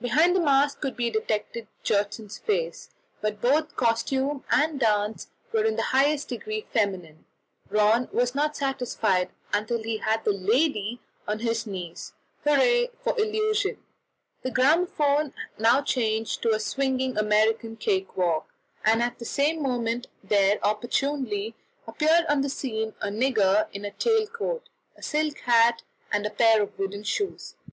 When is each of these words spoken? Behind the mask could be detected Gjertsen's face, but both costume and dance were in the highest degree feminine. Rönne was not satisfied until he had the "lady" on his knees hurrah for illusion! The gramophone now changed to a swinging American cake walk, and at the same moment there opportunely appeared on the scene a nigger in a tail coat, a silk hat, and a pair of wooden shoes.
Behind 0.00 0.36
the 0.36 0.40
mask 0.40 0.80
could 0.80 0.96
be 0.96 1.10
detected 1.10 1.66
Gjertsen's 1.82 2.38
face, 2.38 2.90
but 3.20 3.40
both 3.40 3.74
costume 3.74 4.44
and 4.48 4.78
dance 4.78 5.26
were 5.52 5.64
in 5.64 5.74
the 5.74 5.82
highest 5.90 6.28
degree 6.28 6.68
feminine. 6.72 7.24
Rönne 7.68 8.08
was 8.12 8.32
not 8.32 8.56
satisfied 8.56 9.30
until 9.52 9.82
he 9.82 9.96
had 9.96 10.22
the 10.24 10.30
"lady" 10.30 11.00
on 11.26 11.40
his 11.40 11.66
knees 11.66 12.12
hurrah 12.44 12.90
for 13.02 13.18
illusion! 13.18 13.82
The 14.42 14.52
gramophone 14.52 15.34
now 15.58 15.82
changed 15.82 16.42
to 16.42 16.54
a 16.54 16.60
swinging 16.60 17.18
American 17.18 17.74
cake 17.74 18.16
walk, 18.16 18.54
and 18.84 19.02
at 19.02 19.18
the 19.18 19.24
same 19.24 19.60
moment 19.60 20.06
there 20.22 20.64
opportunely 20.64 21.56
appeared 21.88 22.24
on 22.28 22.42
the 22.42 22.48
scene 22.48 22.94
a 23.00 23.08
nigger 23.08 23.66
in 23.72 23.84
a 23.84 23.90
tail 23.90 24.28
coat, 24.28 24.68
a 24.96 25.02
silk 25.02 25.40
hat, 25.40 25.82
and 26.12 26.24
a 26.24 26.30
pair 26.30 26.62
of 26.62 26.78
wooden 26.78 27.02
shoes. 27.02 27.56